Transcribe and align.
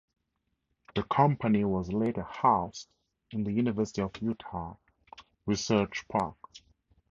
The 0.95 1.03
company 1.03 1.63
was 1.63 1.93
later 1.93 2.23
housed 2.23 2.87
in 3.29 3.43
the 3.43 3.51
University 3.51 4.01
of 4.01 4.19
Utah 4.19 4.75
Research 5.45 6.07
Park. 6.07 6.37